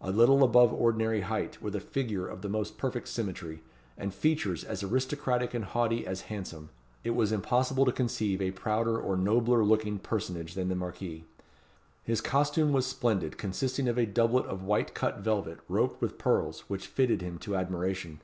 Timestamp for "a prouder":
8.40-8.98